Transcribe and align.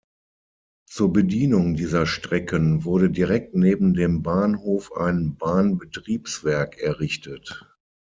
Zur 0.89 1.13
Bedienung 1.13 1.75
dieser 1.75 2.07
Strecken 2.07 2.83
wurde 2.85 3.11
direkt 3.11 3.53
neben 3.53 3.93
dem 3.93 4.23
Bahnhof 4.23 4.97
ein 4.97 5.35
Bahnbetriebswerk 5.37 6.79
errichtet. 6.79 7.67